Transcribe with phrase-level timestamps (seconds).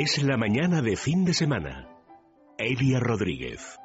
[0.00, 1.88] Es la mañana de fin de semana.
[2.56, 3.76] Elia Rodríguez.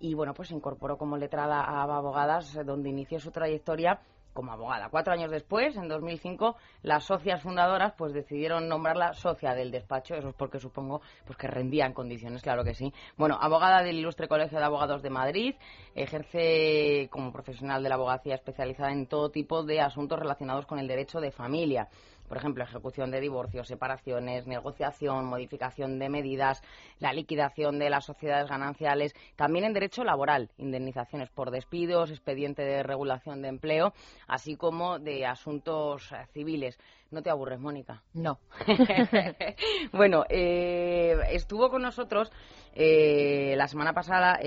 [0.00, 4.00] Y bueno, pues se incorporó como letrada a Abogadas, donde inició su trayectoria
[4.38, 4.88] como abogada.
[4.88, 10.14] Cuatro años después, en 2005, las socias fundadoras pues decidieron nombrarla socia del despacho.
[10.14, 12.94] Eso es porque supongo pues que rendía en condiciones, claro que sí.
[13.16, 15.56] Bueno, abogada del Ilustre Colegio de Abogados de Madrid,
[15.96, 20.86] ejerce como profesional de la abogacía especializada en todo tipo de asuntos relacionados con el
[20.86, 21.88] derecho de familia
[22.28, 26.62] por ejemplo, ejecución de divorcios, separaciones, negociación, modificación de medidas,
[26.98, 32.82] la liquidación de las sociedades gananciales, también en derecho laboral, indemnizaciones por despidos, expediente de
[32.82, 33.92] regulación de empleo,
[34.26, 36.78] así como de asuntos eh, civiles.
[37.10, 38.02] ¿No te aburres, Mónica?
[38.12, 38.38] No.
[39.92, 42.30] bueno, eh, estuvo con nosotros
[42.74, 44.38] eh, la semana pasada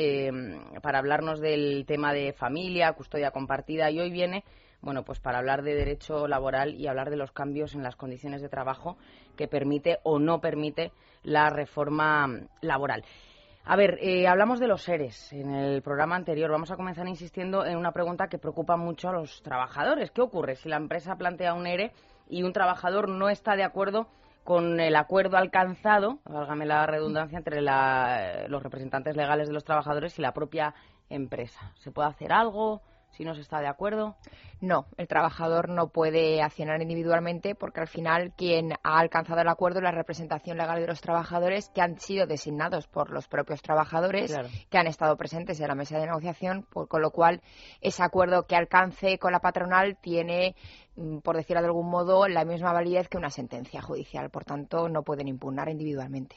[0.84, 4.44] para hablarnos del tema de familia, custodia compartida y hoy viene
[4.82, 8.42] bueno, pues para hablar de derecho laboral y hablar de los cambios en las condiciones
[8.42, 8.98] de trabajo
[9.38, 10.92] que permite o no permite
[11.24, 12.28] la reforma
[12.62, 13.04] laboral.
[13.64, 16.50] A ver, eh, hablamos de los seres en el programa anterior.
[16.50, 20.10] Vamos a comenzar insistiendo en una pregunta que preocupa mucho a los trabajadores.
[20.10, 21.94] ¿Qué ocurre si la empresa plantea un ERE
[22.28, 24.08] y un trabajador no está de acuerdo
[24.44, 30.24] con el acuerdo alcanzado, válgame la redundancia, entre los representantes legales de los trabajadores y
[30.24, 30.74] la propia
[31.10, 31.72] empresa?
[31.76, 32.82] ¿Se puede hacer algo?
[33.12, 34.16] Si no se está de acuerdo?
[34.62, 39.80] No, el trabajador no puede accionar individualmente porque al final quien ha alcanzado el acuerdo
[39.80, 44.36] es la representación legal de los trabajadores que han sido designados por los propios trabajadores
[44.70, 47.42] que han estado presentes en la mesa de negociación, con lo cual
[47.82, 50.56] ese acuerdo que alcance con la patronal tiene
[50.96, 54.30] mm, por decirlo de algún modo, la misma validez que una sentencia judicial.
[54.30, 56.36] Por tanto, no pueden impugnar individualmente.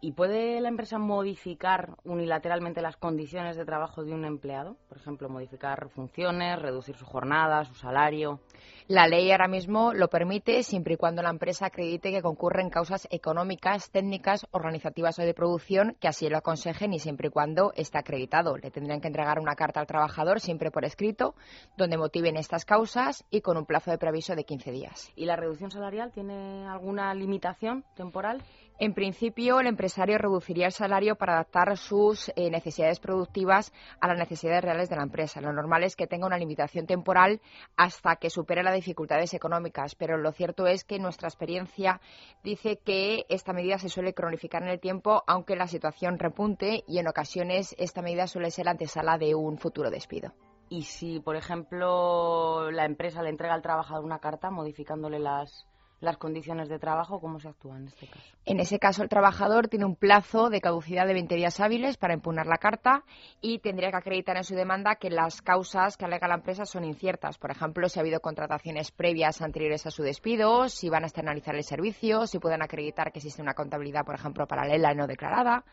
[0.00, 4.76] ¿Y puede la empresa modificar unilateralmente las condiciones de trabajo de un empleado?
[4.88, 8.38] Por ejemplo, modificar funciones, reducir su jornada, su salario.
[8.86, 13.08] La ley ahora mismo lo permite siempre y cuando la empresa acredite que concurren causas
[13.10, 17.98] económicas, técnicas, organizativas o de producción que así lo aconsejen y siempre y cuando esté
[17.98, 18.56] acreditado.
[18.56, 21.34] Le tendrían que entregar una carta al trabajador siempre por escrito
[21.76, 25.12] donde motiven estas causas y con un plazo de preaviso de 15 días.
[25.16, 28.44] ¿Y la reducción salarial tiene alguna limitación temporal?
[28.80, 34.16] En principio, el empresario reduciría el salario para adaptar sus eh, necesidades productivas a las
[34.16, 35.40] necesidades reales de la empresa.
[35.40, 37.40] Lo normal es que tenga una limitación temporal
[37.76, 42.00] hasta que supere las dificultades económicas, pero lo cierto es que nuestra experiencia
[42.44, 46.98] dice que esta medida se suele cronificar en el tiempo, aunque la situación repunte y
[46.98, 50.32] en ocasiones esta medida suele ser antesala de un futuro despido.
[50.68, 55.67] Y si, por ejemplo, la empresa le entrega al trabajador una carta modificándole las
[56.00, 58.26] las condiciones de trabajo, ¿cómo se actúa en este caso?
[58.44, 62.14] En ese caso, el trabajador tiene un plazo de caducidad de 20 días hábiles para
[62.14, 63.04] impugnar la carta
[63.40, 66.84] y tendría que acreditar en su demanda que las causas que alega la empresa son
[66.84, 67.38] inciertas.
[67.38, 71.56] Por ejemplo, si ha habido contrataciones previas anteriores a su despido, si van a externalizar
[71.56, 75.64] el servicio, si pueden acreditar que existe una contabilidad, por ejemplo, paralela y no declarada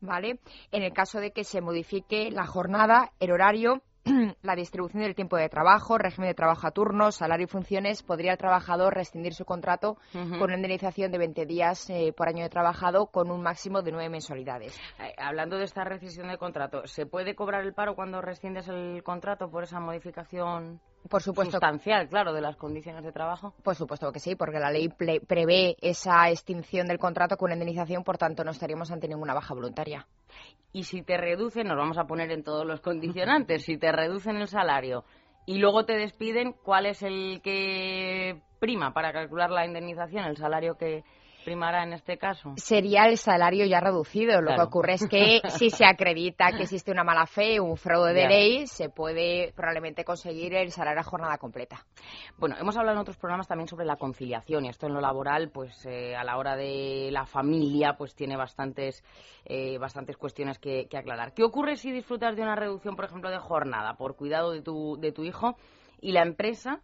[0.00, 0.40] ¿vale?
[0.72, 3.82] En el caso de que se modifique la jornada, el horario
[4.42, 8.32] la distribución del tiempo de trabajo, régimen de trabajo a turnos, salario y funciones, podría
[8.32, 12.48] el trabajador rescindir su contrato con una indemnización de 20 días eh, por año de
[12.48, 14.78] trabajado con un máximo de nueve mensualidades.
[14.98, 19.02] Eh, hablando de esta rescisión de contrato, ¿se puede cobrar el paro cuando rescindes el
[19.02, 20.80] contrato por esa modificación?
[21.08, 21.52] Por supuesto.
[21.52, 23.54] Sustancial, claro, de las condiciones de trabajo.
[23.62, 28.04] Por supuesto que sí, porque la ley prevé esa extinción del contrato con una indemnización,
[28.04, 30.06] por tanto, no estaríamos ante ninguna baja voluntaria.
[30.72, 34.36] Y si te reducen, nos vamos a poner en todos los condicionantes, si te reducen
[34.36, 35.04] el salario
[35.46, 40.24] y luego te despiden, ¿cuál es el que prima para calcular la indemnización?
[40.26, 41.02] ¿El salario que,
[41.44, 42.52] primará en este caso?
[42.56, 44.40] Sería el salario ya reducido.
[44.40, 48.12] Lo que ocurre es que si se acredita que existe una mala fe, un fraude
[48.12, 51.84] de ley, se puede probablemente conseguir el salario a jornada completa.
[52.38, 55.50] Bueno, hemos hablado en otros programas también sobre la conciliación y esto en lo laboral,
[55.50, 59.04] pues eh, a la hora de la familia, pues tiene bastantes,
[59.44, 61.34] eh, bastantes cuestiones que, que aclarar.
[61.34, 64.96] ¿Qué ocurre si disfrutas de una reducción, por ejemplo, de jornada por cuidado de tu,
[64.98, 65.56] de tu hijo
[66.00, 66.80] y la empresa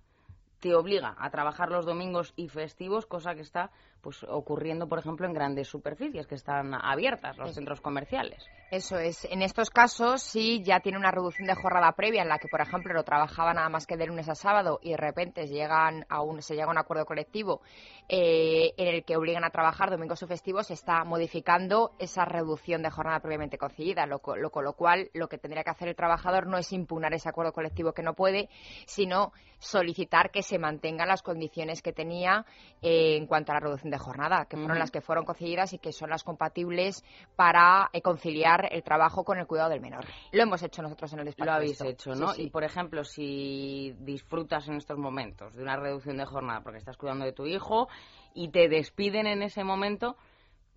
[0.61, 3.71] te obliga a trabajar los domingos y festivos, cosa que está
[4.07, 8.49] pues ocurriendo, por ejemplo, en grandes superficies que están abiertas, los centros comerciales.
[8.71, 9.25] Eso es.
[9.25, 12.61] En estos casos, si ya tiene una reducción de jornada previa en la que, por
[12.61, 16.23] ejemplo, lo trabajaba nada más que de lunes a sábado y de repente llegan a
[16.23, 17.63] un, se llega a un acuerdo colectivo
[18.09, 22.83] eh, en el que obligan a trabajar domingos o festivos, se está modificando esa reducción
[22.83, 26.47] de jornada previamente concedida, lo, con lo cual lo que tendría que hacer el trabajador
[26.47, 28.49] no es impugnar ese acuerdo colectivo que no puede,
[28.87, 32.45] sino solicitar que se mantengan las condiciones que tenía
[32.83, 35.79] eh, en cuanto a la reducción de jornada, que fueron las que fueron concedidas y
[35.79, 37.05] que son las compatibles
[37.37, 40.05] para eh, conciliar el trabajo con el cuidado del menor.
[40.33, 41.51] Lo hemos hecho nosotros en el despacho.
[41.51, 42.33] Lo habéis hecho, ¿no?
[42.37, 46.97] Y, por ejemplo, si disfrutas en estos momentos de una reducción de jornada porque estás
[46.97, 47.89] cuidando de tu hijo
[48.35, 50.17] y te despiden en ese momento,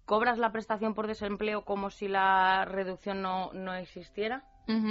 [0.05, 4.43] ¿cobras la prestación por desempleo como si la reducción no, no existiera?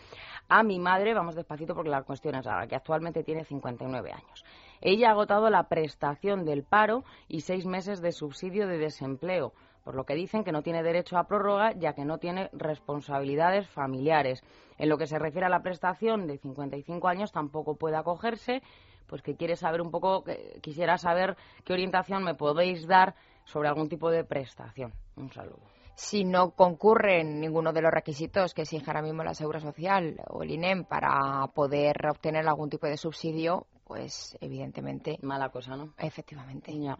[0.47, 4.45] a mi madre, vamos despacito porque la cuestión es ahora, que actualmente tiene 59 años.
[4.79, 9.51] Ella ha agotado la prestación del paro y seis meses de subsidio de desempleo
[9.83, 13.67] por lo que dicen que no tiene derecho a prórroga ya que no tiene responsabilidades
[13.69, 14.41] familiares.
[14.77, 18.61] En lo que se refiere a la prestación de 55 años tampoco puede acogerse,
[19.07, 20.23] pues que quiere saber un poco,
[20.61, 24.93] quisiera saber qué orientación me podéis dar sobre algún tipo de prestación.
[25.15, 25.59] Un saludo.
[25.95, 30.41] Si no concurren ninguno de los requisitos que exige ahora mismo la Seguridad Social o
[30.41, 35.17] el INEM para poder obtener algún tipo de subsidio, pues evidentemente.
[35.21, 35.93] Mala cosa, ¿no?
[35.97, 36.77] Efectivamente.
[36.79, 36.97] Ya.